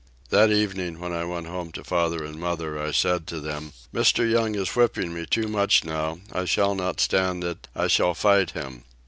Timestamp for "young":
4.27-4.55